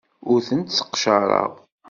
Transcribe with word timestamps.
Ur 0.31 0.39
tent-sseqcareɣ. 0.47 1.51